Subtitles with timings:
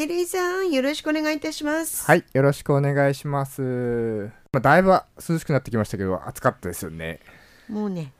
[0.00, 4.30] テリーさんよろしくお願いいたしますはい、よろしくお願いします。
[4.50, 7.20] まあ、だいぶ涼しくなってきましたけど、暑かったですよね。
[7.68, 8.14] もうね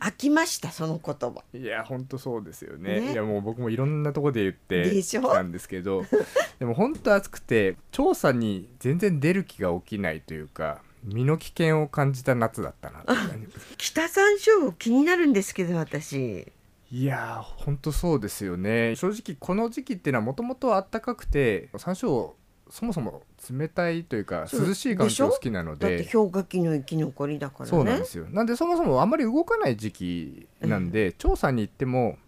[0.00, 3.00] 飽きましたその言葉いや、ほんとそうですよね。
[3.00, 6.06] ねいや、もう僕もいろんなとこで言ってたんですけど、
[6.60, 13.04] でも本当暑くて、調査に全然出る気が起きないというか、身の危険を感じた夏だったな
[13.76, 16.50] 北山椒気になるんですけど私
[16.90, 18.96] いやー、ほんとそうですよね。
[18.96, 22.32] 正直この時期っていうのはもともと暖かくて、山椒
[22.70, 27.70] そもそも冷たいというか涼しい環境好きなのだってで氷河期の生き残りだからね。
[27.70, 28.26] そうなんですよ。
[28.30, 32.18] なんでそもそもあんまり動かない時期なんで、調査に行っても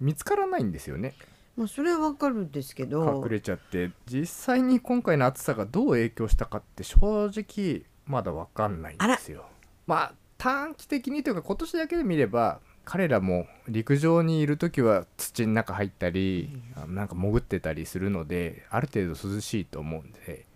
[0.00, 1.14] 見つからないんですよね。
[1.56, 3.22] まあそれはわかるんですけど。
[3.24, 3.90] 隠れちゃって。
[4.06, 9.46] 実際に今回の暑さがどう影響したかって正直まだ分かんないんですよ。
[9.86, 20.46] まあ短期的にというか今年だけで見れば彼らも陸上にいる時は土の中入ったり、あのなんか潜ってたりするのである程度涼しいと思うんで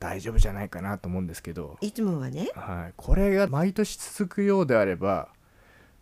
[0.00, 1.78] 大丈夫じゃないかなと思うんですけど。
[1.80, 2.50] いつもはね。
[2.56, 5.28] はい、これが毎年続くようであれば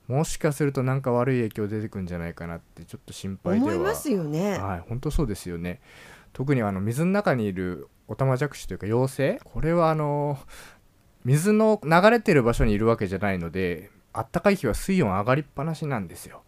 [0.08, 3.74] もしかするとなんか悪い影響出てくんじゃないかなってちょっと心配では。
[3.74, 4.56] 思いますよね。
[4.56, 4.80] はい。
[4.88, 5.82] 本当そうですよね。
[6.32, 9.40] 特にあの水の中にいるオタマジャクシというか妖精。
[9.44, 10.38] これはあの
[11.26, 16.42] 水の流れてる場所にいるわけじゃないのであったかい日は水温上がりっぱなしなんですよ。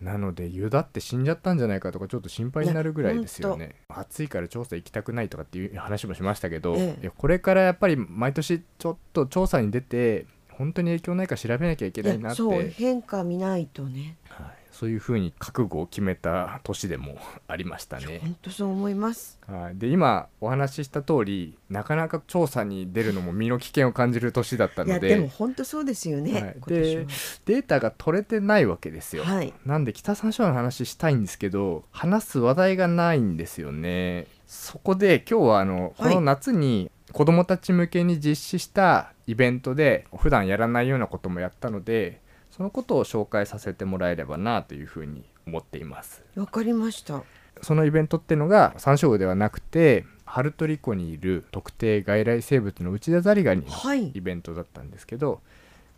[0.00, 3.76] なので湯だって死んじゃったんじゃないかとかちょっと心配になるぐらいですよね。
[3.88, 7.10] 暑いから調査行きたくないとかっていう話もしましたけど、ええ。
[7.16, 12.36] これからやっぱり毎年ちょっと調査に出て本当に影響ないか調べなきゃいけないなって。
[12.36, 14.18] そう変化見ないとね。
[14.28, 17.16] はい、そういうふうに覚悟を決めた年でも
[17.48, 18.18] ありましたね。
[18.22, 19.38] 本当そう思います。
[19.46, 26.56] はい、で今お話しした通りなかなか調査に出るのも身の危険を感じる年だったいやのででも本当そうですよね、はい。
[26.66, 27.06] で
[27.46, 29.24] データが取れてないわけですよ。
[29.24, 29.54] ははい。
[29.64, 34.26] なんで北山椒の話したいんですけど話す話題がないんですよね。
[34.46, 36.14] そこで今日はあのこはい。
[36.14, 42.20] の夏に子どもたち向けに実施したイベントで普段やらないようなこともやったので
[42.56, 46.22] そのことを紹介させてもらえればなというふうに思っています。
[46.36, 47.22] わかりました。
[47.62, 54.08] そのイベントっていうのがサンショウウオではなくてハルトリ湖にいる特定外来生物の内田ザリガニのはい。
[54.08, 55.40] イベントだったんですけど、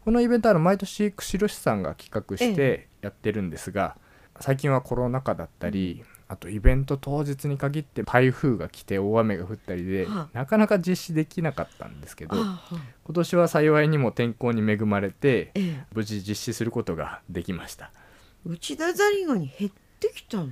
[0.04, 3.97] このイベントは毎年釧路市さんが企画してやってるんですが、
[4.41, 12.61] 最近はコロナ禍だったり、あとイベント当日に限って台風が来て大雨が降ったりで、はなかなか実施できなかったんですけどあは
[13.05, 15.84] 今年は幸いにも天候に恵まれてええ。
[15.94, 17.91] 無事実施することができました。
[18.44, 20.47] 内田ザリガニ減ってきたの？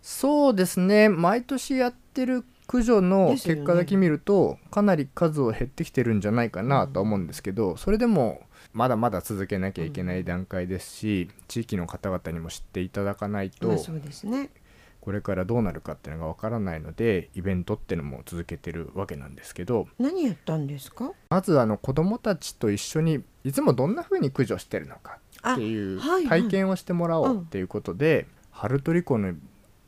[0.00, 1.08] そうですね。
[1.08, 8.40] 毎年やってる駆除の結果だけ見ると、かなり数は減ってきてるんじゃないかなとは思うんですけど、それでも
[8.72, 14.50] まだまだ続けなきゃいけない段階ですし、地域の方々にも知っていただかないと、まあそうですね
[15.00, 21.12] これからどうなるかっていうのがわからないのでイベントっていうのも続けてるわけなんですけど何やったんですか？
[21.30, 26.42] まずあの子どもたちと一緒にいつもどんな風に駆除してるのかあっていうはいはい。
[26.42, 29.34] 体験をしてもらおうっていうことで、ハルトリ湖の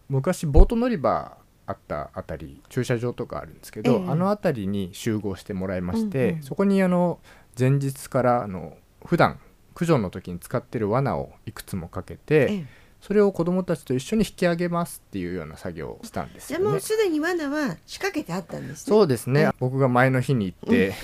[0.08, 1.36] 昔ボート乗り場
[1.66, 4.10] あったあたり駐車場とかあるんですけど、ええ。
[4.10, 6.42] あの辺りに集合してもらいまして、うんうん。
[6.42, 7.20] そこにあの
[7.58, 9.38] 前日からあの普段
[9.74, 12.66] 駆除の時に使ってる罠をいくつもかけて、ええ
[13.02, 16.80] それを子どもたちと一緒に引き上げますっていうような作業をしたんですじゃあもうよね。
[16.80, 18.96] すでに罠は仕掛けてあったんですね。
[18.96, 20.94] そうですね、ええ僕が前の日に行って、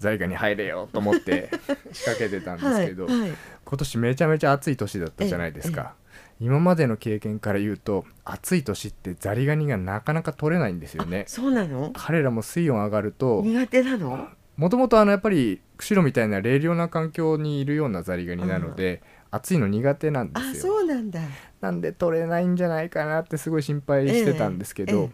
[0.00, 1.50] 在家に入れよと思って
[1.92, 3.32] 仕掛けてたんですけど、はいはい。
[3.64, 5.94] 今年めちゃめちゃ暑い年だったじゃないですか、
[6.40, 11.26] 今までの経験から言うと暑い年ってザリガニがなかなか取れないんですよね。
[11.28, 11.92] そうなの？
[11.94, 14.28] 彼らも水温上がると苦手なの？
[14.56, 20.74] もともとあのやっぱり釧路みたいな冷涼な環境にいるようなザリガニなので、暑いの苦手なんであすよ。
[20.74, 21.20] そうなんだ。
[21.60, 25.10] なんで取れないんじゃないかなってすごい心配してたんですけど、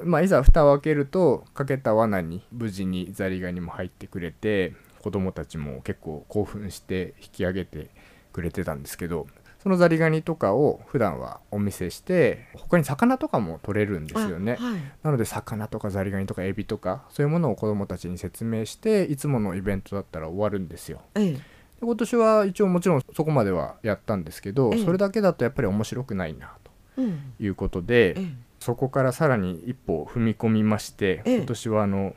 [0.00, 7.90] えまあ、いざ蓋を開けるとかけた罠に無事にザリガニも入ってくれて子供たちも結構興奮して引き上げて
[8.32, 9.26] くれてたんですけど
[9.62, 14.56] そのザリガニとかを普段はお見せして他に魚とかも取れるんですよね。
[14.58, 14.80] あはい。
[15.02, 21.02] なので魚とかザリガニとかエビとかそういうものを子供たちに説明していつものイベントだったら終わるんですよ。
[21.14, 21.36] え
[21.80, 24.84] 今年は一応もちろんそこまではやったんですけど、ええ。
[24.84, 26.52] それだけだとやっぱり面白くないな
[26.96, 27.34] うん。
[27.38, 28.34] ということで、ええ。
[28.58, 31.36] そこからさらに一歩踏み込みまして、ええ。
[31.38, 32.14] 今年はあの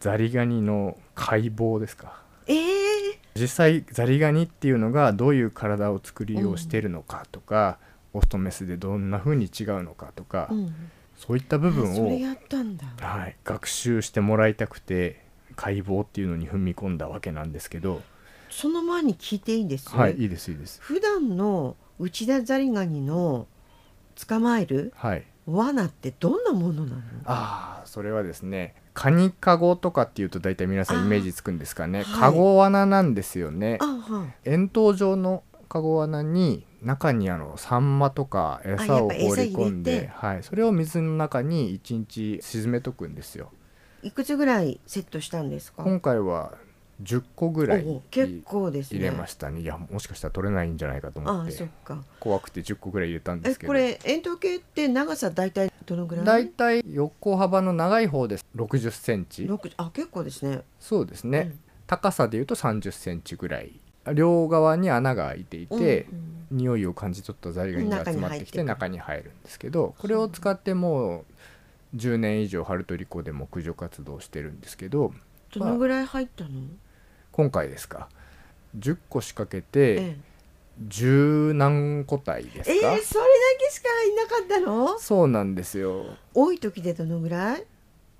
[0.00, 2.22] ザリガニの解剖ですか。
[2.46, 2.62] ええ。
[3.34, 7.78] 実際ザリガニっていうのがどういう体を作りをしてるのかとか、
[8.14, 10.74] オスとメスでどんな風に違うのかとか、うん。
[11.16, 12.08] そういった部分を、
[13.00, 15.24] はい、学習してもらいたくて
[15.54, 18.02] 解剖っていうのに踏み込んだわけなんですけど、
[18.52, 19.88] その前に聞いていいです？
[19.88, 20.78] はいいいですいいです。
[20.80, 23.46] 普段の内田ザリガニの
[24.28, 25.24] 捕まえるはい。
[25.46, 27.02] 罠ってどんなものなの？
[27.24, 32.02] ああそれはですねカニカゴとかっていうと大体皆さんイメージつくんですかね。
[32.02, 32.20] はい。
[32.20, 33.78] カゴ罠なんですよね。
[33.80, 39.18] あは円筒状のカゴ罠に中にあのサンマとか餌を放り
[39.50, 43.50] 込んで、はい、それを水の中に1日沈めとくんですよ。
[44.02, 45.84] いくつぐらいセットしたんですか？
[45.84, 46.52] 今回は
[47.02, 48.98] 10個ぐらいお結構ですね。
[48.98, 49.60] 入れましたね。
[49.60, 51.68] いやもしかしたら取れないんじゃないかと思ああって
[52.20, 53.68] 怖くて10個ぐらい入れたんでえすけど。
[53.68, 56.24] これ円筒形って長さ大体どのぐらい？
[56.24, 58.46] だいたい横幅の長い方です。
[58.56, 59.46] 6 0センチ。
[59.46, 60.62] 六あ結構ですね。
[60.80, 61.60] そうですね、うん。
[61.86, 63.72] 高さでいうと3 0センチぐらい。
[64.14, 66.32] 両側に穴が開いていて、うんうん。
[66.52, 71.24] 匂いを感じ取ったザリガニが集まってきて中中に入るんですけどこれを使っても
[71.94, 75.14] う10年以上ハルトリコでも駆除活動してるんですけど
[75.54, 76.50] どのぐらい入ったの、
[77.32, 78.08] 今回ですか
[78.78, 80.16] ？10個仕掛けえて
[80.88, 84.98] 10何個体ですええか、ーそれだけしかいなかったの？
[84.98, 86.04] そうなんですよ。
[86.34, 87.64] 多い時でどのぐらい？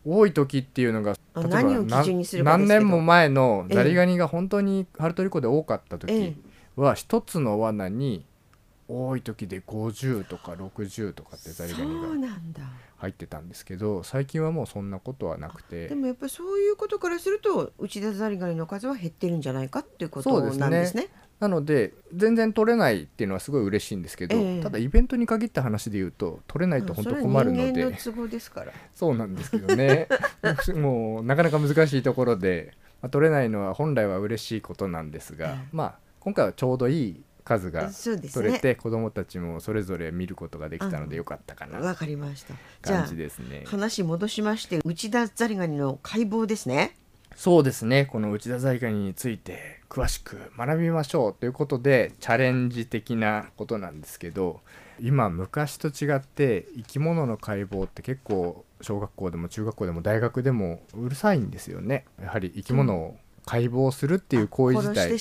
[0.05, 6.35] 多い時っていうのがあ例えば何を基準にするか何年も前のザリガニが本当にハルトリコで多かった時、ええ。
[6.77, 8.25] は一つの罠に
[8.89, 12.29] 多い時で50とか60とかってザリガニそうが
[12.99, 15.89] 入ってたんですけど最近はもうそんなことはなくて。
[15.89, 20.61] でもやっぱりそういうことからすると内田ザリガニの数は減ってるんじゃないかっていうことそうですね。
[20.61, 21.09] なんですね。
[21.41, 24.63] なので全然取れないっていうのはすごい嬉しいんですけど、ええ。
[24.63, 28.73] ただイベントに限った話で言うと取れないと本当困るの人間ので都合ですから。
[28.95, 30.07] そうなんですけどね。
[30.79, 35.69] もうなかなか難しいところで、まあ、取れないのは本来は嬉しいことなんですが、ええ。
[35.73, 38.59] まあ今回はちょうどいい数が取れね。
[38.59, 42.55] て子どもたちもそれぞれ見ることができたのでよかったかなわかりました。
[42.85, 43.65] じゃ感あじですね。
[43.67, 46.97] 話戻しまして内田ザリガニの解剖ですね。
[47.37, 54.61] そうですねこの内田ザリガニについて詳しく学びましょうということでチャレンジ的なことなんですけど
[55.01, 65.19] 今昔と違って生き物の解剖って結構小学校でも中学校でも大学でもうるさいんですよねやはり生き物を解剖するっていう行為自体。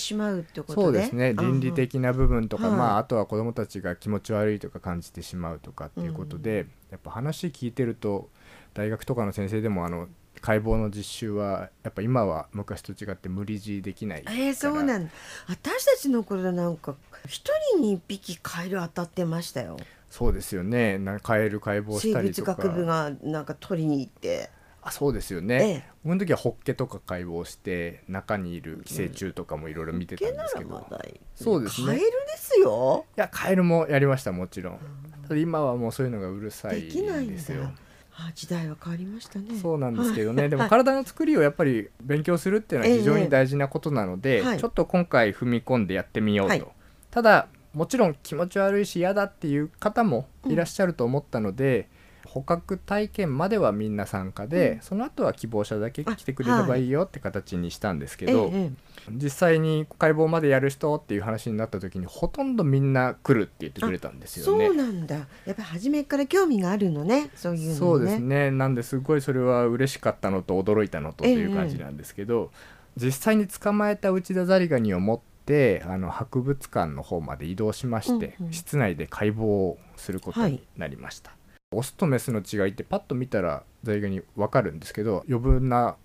[0.68, 8.30] そうですねあ倫理的な部分とか、はいまあ、あとは子どもたちが気持ち悪いとか感じてしまうとかっていうことで、やっぱ話聞いてると
[8.74, 10.08] 大学とかの先生でもあの
[10.40, 15.12] 解剖の実習はやっぱ今は昔と違って無理強いできないえー、そうなんだ。
[15.48, 16.96] 私たちの頃なんか
[17.26, 19.78] 一人に一匹カエル当たってましたよ。
[20.10, 24.50] そうですよねなカエル解剖生したりとか物学部がなんか取りに行って。
[24.84, 31.20] あそうですよえね、えこの時はホッケとか解剖して中にいる寄生虫とかもいろいろ見てたんですけど、ならまだいい。
[31.36, 31.88] そうですね。
[31.88, 33.06] カエルですよ。
[33.16, 34.80] いやカエルもやりましたもちろん。
[35.28, 37.32] ただ今はもうそういうのがうるさいできないんだ。
[37.34, 37.72] んですよ。
[38.14, 39.56] あ時代は変わりましたね。
[39.60, 44.60] そうなんですけどね、でも体の作りをやっぱり勉強するっていうのは非常に大事なことなので、ええはい。
[44.60, 46.66] ちょっと今回踏み込んでやってみようと、はい。
[47.12, 51.88] ただもちろん気持ち悪いし嫌だっていう方もいらっしゃると思ったので、
[52.34, 64.76] 捕獲体験まではみんな参加で、うんその後は希望者だけ来てくれればいいよって形にしたんですけど、えええ実際に解剖までやる人っていう話になった時にほとんどみんな来るって言ってくれたんですよねそう。
[64.76, 65.16] なんだ。
[65.16, 67.32] やっぱり初めから興味があるのね。
[67.36, 67.76] そういうのね。
[67.76, 72.52] そうですねなんですごいそれは嬉しかったのと驚いたのとという感じなんですけど、
[72.96, 81.32] 実際に捕まえた内田ザリガニを持ってあの博物館の方まで移動しまして、うんうん室内で解剖をすることになりました、
[81.72, 85.96] オスとメスの違いってパッと見たらザリガニ分かるんですけど余分な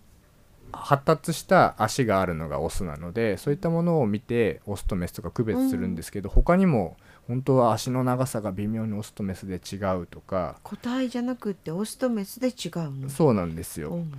[0.73, 6.97] 発達した足があるのがオスなのでそういったものを見てオスとメスとか区別するんですけど、他にも
[7.29, 13.09] 本当は足の長さが微妙にオスとメスで違うとか個体じゃなくってオスとメスで違うの？
[13.09, 14.13] そうなんですよ、うん。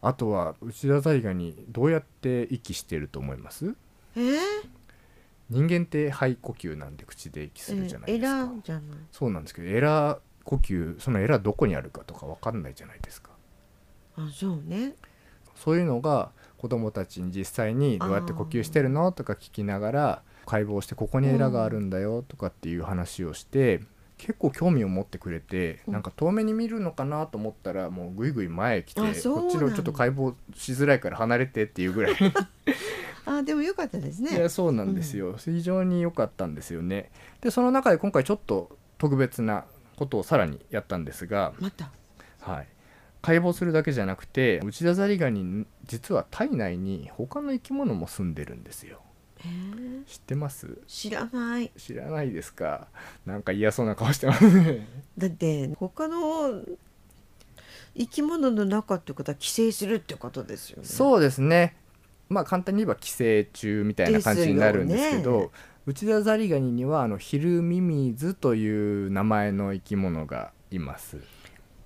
[0.00, 3.74] あとは内田ザリガニどうやって息してると思います？
[4.16, 4.38] えー、
[5.50, 8.84] 人間って肺呼吸なんで口で息するじゃないですか、エラーじゃない。
[9.10, 13.28] そうなんですけどエラー呼吸そのエラーどこにあるかとか分かんないじゃないですか。
[14.16, 14.94] あそうね。
[15.54, 23.82] そういうのが子供たちに実際にどうやって呼吸してるのとか聞きながら解剖してここにエラがあるんだよとかっていう話をして
[24.16, 25.92] 結構興味を持ってくれてうん。
[25.92, 29.26] なんか遠目に見るのかなと思ったらもうぐいぐい前へ来てこっち
[29.58, 32.14] のちょっと解剖しづらいから離れてっていうぐらい。
[33.26, 34.40] あでもよかったですいね。
[34.40, 37.10] やそうなんですよ、非常に良かったんですよね。
[37.42, 39.66] でその中で今回ちょっと特別な
[39.98, 41.90] ことをさらにやったんですが、また？
[42.40, 42.66] はい、
[43.20, 49.00] 解剖するだけじゃなくて内田ザリガニ実は体内に他の生き物も住んでるんですよ。
[49.40, 49.42] え。
[49.42, 50.78] ー、知ってます？
[50.86, 51.70] 知らない。
[51.76, 52.86] 知らないですか？
[53.26, 54.86] なんか嫌そうな顔してますね。
[55.18, 56.62] だって他の
[57.96, 60.88] 生き物の中ってことは寄生するってことですよね。
[60.88, 61.76] そうですね。
[62.28, 65.48] まあ簡単に言えば寄生虫みたいな感じになるんですけどね
[65.88, 71.16] 内田ザリガニにはあのヒルミミズという名前の生き物がいます。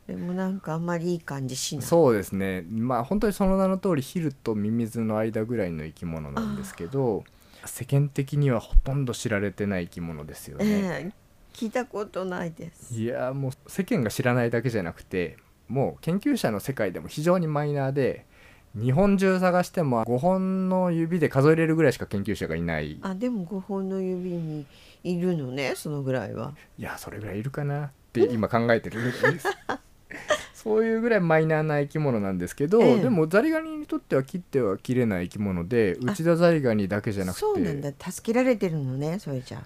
[0.08, 1.86] でもなんかあんまりいい感じしない。
[1.86, 2.62] そうですね。
[2.68, 7.22] まあ本当にその名の通りヒルとミミズの間ぐらいの生き物なんですけど
[7.64, 11.12] 世間的にはほとんど知られてない生き物ですよね、ええ
[11.52, 13.00] 聞いたことないです。
[13.00, 15.36] いやもう世間が知らないだけじゃなくて
[15.68, 18.26] もう研究者の世界でも非常にマイナーで
[18.74, 22.98] 日本中探しても5本の指で数えれるぐらいしか研究者がいない。
[23.02, 24.64] あでも5本の指に
[25.04, 26.54] いるのねそのぐらいは。
[26.78, 27.86] いやそれぐらいいるかな。
[27.86, 29.00] って今考えてる。
[29.00, 29.46] んです
[30.54, 33.00] そういうぐらいマイナーな生き物なんですけど、ええ。
[33.00, 36.12] でもザリガニにとっては切っては切れない生き物であ。
[36.12, 37.40] 内田ザリガニだけじゃなくて。
[37.40, 37.90] そうなんだ。
[38.10, 39.60] 助けられてるのねそれじゃあ。
[39.60, 39.64] い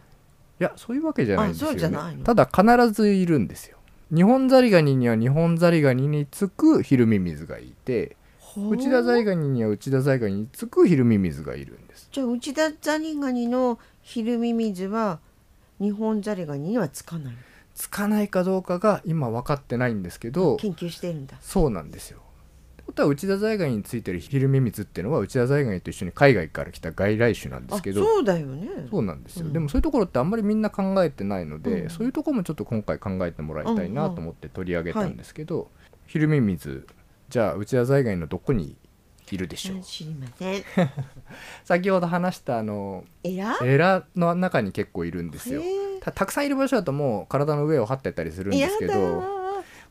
[0.58, 2.24] やそういうわけじゃないんですよ、あそうじゃねないの。
[2.24, 3.76] ただ必ずいるんですよ。
[4.14, 8.16] 日本ザリガニには日本ザリガニにつくヒルミミズがいて
[8.56, 12.08] 内田ザリガニには内田ザリガニにつくヒルミミズがいるんです。
[12.10, 15.20] じゃあ内田ザリガニのヒルミミズは
[15.78, 17.34] 日本ザリガニにはつかない。
[17.74, 21.36] つかないかどうかが今分かってないんですけど研究してるんだ。
[21.40, 22.20] そうなんですよ。
[22.86, 28.68] ことは内田ザリガニについてるヒルミミズっていうのは内田ザリガニと一緒に海外から来た外来種なんですけどあそうだよね。
[28.90, 29.52] そうなんですよ、うん。
[29.52, 31.90] でもそういうところってあんまりみんな考えてないので、うん。
[31.90, 35.68] そういうところもちょっと今回考えてもらいたいなと思って取り上げたんですけど、
[36.06, 36.86] ヒルミミズ
[37.28, 38.76] じゃあ内田ザリガニのどこに
[39.30, 40.64] いるでしょう、知りません。
[41.64, 45.60] 先ほど話したあのえらエラの中に結構いるんですよ。
[45.62, 49.24] へたたくさんいる場所だともう体の上を張ってたりするんですけど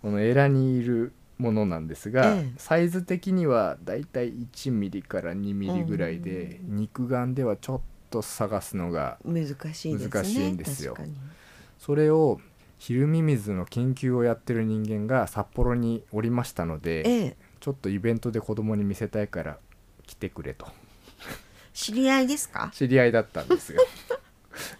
[0.01, 2.53] このエラにいるものなんですが、ええ。
[2.57, 10.95] サイズ的にはだいたい1ミリから2ミリぐらいで、肉眼ではちょっと探すのが難しいんですよ。
[11.77, 12.39] それを
[12.77, 17.37] ヒルミミズの研究をやってる人間が札幌におりましたのでええ。
[17.59, 19.57] ちょっとイベントで子供に見せたいから
[20.05, 20.67] 来てくれと。
[21.73, 22.69] 知り合いですか？
[22.75, 23.81] 知り合いだったんですよ。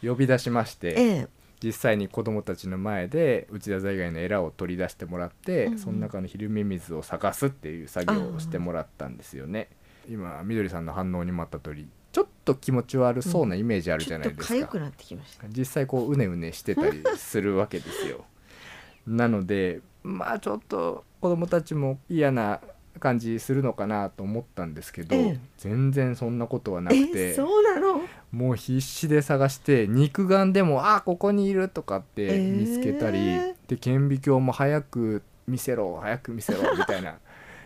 [0.04, 1.28] 呼び出しましてええ。
[1.64, 5.80] 実際に子供たちの前で内田在外のエラを取り出してもらって、うんうん。
[5.80, 9.70] その中のヒルミミズを探すっていう作業をしてもらったんですよね。
[10.08, 15.48] 今みどりさんの反応にもあった通りちょっと気持ち悪そうなイメージあるじゃないですか、痒くなってきました。
[15.50, 18.24] 実際こううねうねしてたりするわけですよ。
[19.06, 22.62] なのでまあちょっと子供たちも嫌な
[23.02, 25.40] 感じするのかなと思ったんですけど、ええ。
[25.58, 28.00] 全然そんなことはなくえてそうなの？
[28.32, 33.18] もう必死で探して肉眼でもあここにいるとかってええ見つけたり、
[33.68, 37.18] で顕微鏡も早く見せろ早く見せろみたいな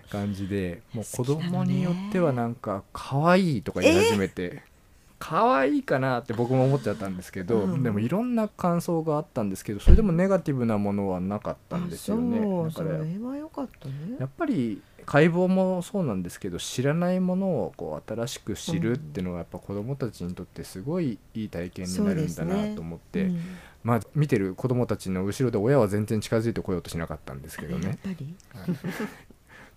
[0.09, 4.63] 感じでもう子供によってはなんか可愛いとか言い始めて、
[5.19, 7.83] 可愛いかなって僕も思っちゃったんですけど、うん。
[7.83, 12.39] でもいろんな感想があったんですけどそれでもネガティブなものはなかったんですよね。
[12.39, 13.93] だからそれは良かったね。
[14.19, 23.39] やっぱり解剖もそうなんですけど知らないものをこう新しく知るっていうのがやっぱ子どもたちにとってすごいいい体験になるんだなと思って、うん。
[23.83, 27.97] まあ見てる子どもたちの後ろで親は全然近づいてこようとしなかったんですけどね、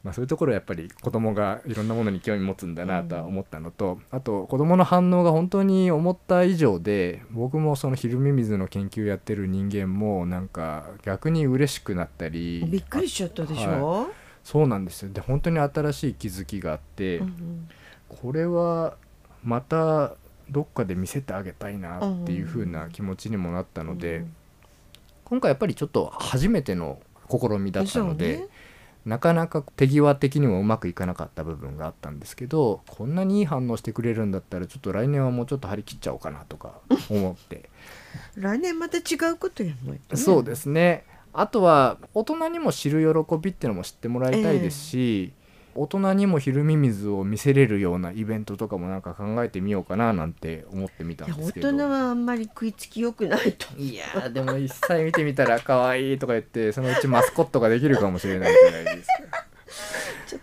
[0.03, 14.09] まあ、そういうところはやっぱり子どもがいろんなものに興味持つんだなとは思ったのと、あと子どもの反応が本当に思った以上で僕もそのヒルミミズの研究やってる人間もなんか逆に嬉しくなったりびっくりしちゃったでしょ、
[14.43, 15.13] そうなんですよ。
[15.13, 17.69] で本当に新しい気づきがあって、うん
[18.09, 18.97] これは
[19.43, 20.13] また
[20.51, 24.35] どっかで見せてあげたいなっていう風な気持ちにもなったので、うん
[25.25, 28.47] 今回やっぱりちょっと初めての試みだったので、
[29.05, 36.75] なかなか手際的にもうまくいかなかった部分があったんですけどこんなにいい反応してくれるんだったらちょっと来年はもうちょっと張り切っちゃおうかなとか
[37.11, 37.69] 思って、
[38.37, 39.01] 来年また違
[39.33, 40.23] うことやんないとね。
[40.23, 41.05] そうですね。
[41.33, 45.33] あとは大人にも知る喜びっていうのも知ってもらいたいですし、
[45.75, 51.69] 大人にもヒルミミズを見せれるようなイベントとかもなんか考えてみようかななんて思ってみたんですけど。
[51.69, 53.77] 大人はあんまり食いつきよくないと。
[53.77, 59.42] いやーでも一切見てみたら可愛いとか言ってそのうちマスコットができるかもしれないじゃないですか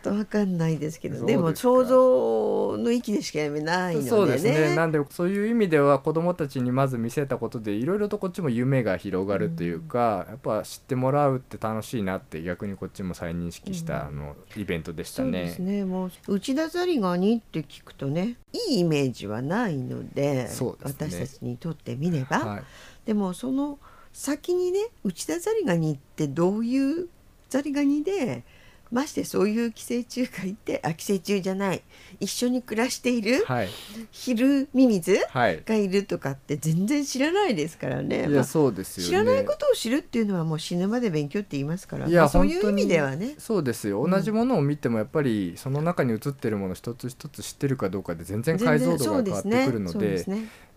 [0.01, 4.09] とわかんないですけどでも想像の域でしか読めないのでね。
[4.09, 4.75] そうですね。
[4.75, 15.39] なんでそういう意味では子どもたちにまず見せたことでいろいろとこっちも夢が広がるというか、やっぱ知ってもらうって楽しいなって逆にこっちも再認識した、あのイベントでしたね。
[15.39, 15.85] そうですね。
[15.85, 20.49] もう内田ザリガニって聞くとねいいイメージはないのでね。
[20.81, 22.63] 私たちにとってみれば、はい。
[23.05, 23.79] でもその
[24.11, 27.07] 先にね内田ザリガニってどういう
[27.49, 28.43] ザリガニで
[28.91, 31.83] ましてそういう寄生虫がいてあ寄生虫じゃない。
[32.19, 33.69] 一緒に暮らしているはい。
[34.11, 35.61] ヒルミミズはい。
[35.65, 38.27] がいるとかって全然知らないですからね。
[38.43, 39.09] そうですよね。
[39.09, 43.35] 知らないことを知るっていうのはもう死ぬまで勉強って言いますから、いやまあそういう意味ではね。
[43.37, 44.01] そうですよ。
[44.01, 44.11] うん。
[44.11, 50.31] 同じものを見てもやっぱりその中に映ってるもの一つ一つ知ってるかどうかで全然解像度が変わってくるのでそ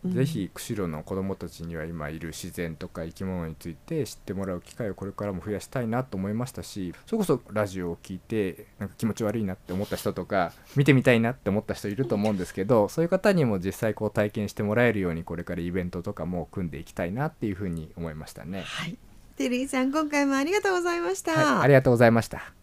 [0.05, 18.63] ぜひ釧路の子どもたちには今いる自然とか生き物について知ってもらう機会をこれからも増やしたいなと思いましたしそれこそラジオを聞いてなんか気持ち悪いなって思った人とか見てみたいなって思った人いると思うんですけどそういう方にも実際こう体験してもらえるようにこれからイベントとかも組んでいきたいなっていうふうに思いましたね。
[18.63, 18.99] はい
[19.37, 22.62] テリーさん今回もありがとうございました、はい、ありがとうございました。